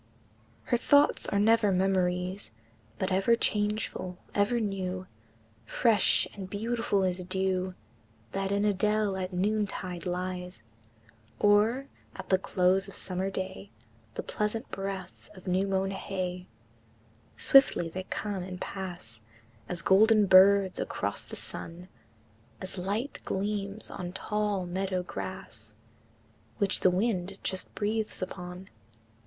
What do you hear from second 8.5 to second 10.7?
in a dell at noontide lies,